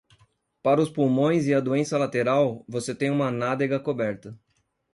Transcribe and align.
Para 0.63 0.81
os 0.81 0.89
pulmões 0.89 1.45
e 1.45 1.53
a 1.53 1.59
doença 1.59 1.95
lateral, 1.95 2.65
você 2.67 2.95
tem 2.95 3.11
uma 3.11 3.29
nádega 3.29 3.79
coberta. 3.79 4.35